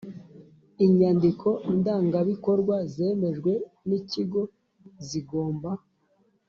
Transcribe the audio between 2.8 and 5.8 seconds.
zemejwe n Ikigo zigomba